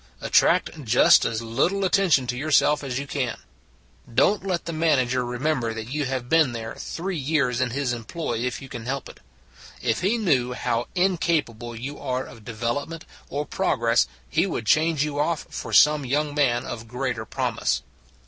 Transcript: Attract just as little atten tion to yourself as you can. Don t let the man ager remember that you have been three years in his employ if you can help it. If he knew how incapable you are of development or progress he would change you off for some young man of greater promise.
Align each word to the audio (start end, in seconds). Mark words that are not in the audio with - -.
Attract 0.19 0.83
just 0.83 1.25
as 1.25 1.43
little 1.43 1.85
atten 1.85 2.09
tion 2.09 2.25
to 2.25 2.35
yourself 2.35 2.83
as 2.83 2.97
you 2.97 3.05
can. 3.05 3.37
Don 4.11 4.39
t 4.39 4.47
let 4.47 4.65
the 4.65 4.73
man 4.73 4.97
ager 4.97 5.23
remember 5.23 5.75
that 5.75 5.89
you 5.91 6.05
have 6.05 6.27
been 6.27 6.55
three 6.75 7.19
years 7.19 7.61
in 7.61 7.69
his 7.69 7.93
employ 7.93 8.39
if 8.39 8.63
you 8.63 8.67
can 8.67 8.87
help 8.87 9.07
it. 9.07 9.19
If 9.79 10.01
he 10.01 10.17
knew 10.17 10.53
how 10.53 10.87
incapable 10.95 11.75
you 11.75 11.99
are 11.99 12.23
of 12.23 12.43
development 12.43 13.05
or 13.29 13.45
progress 13.45 14.07
he 14.27 14.47
would 14.47 14.65
change 14.65 15.03
you 15.03 15.19
off 15.19 15.45
for 15.51 15.71
some 15.71 16.03
young 16.03 16.33
man 16.33 16.65
of 16.65 16.87
greater 16.87 17.23
promise. 17.23 17.83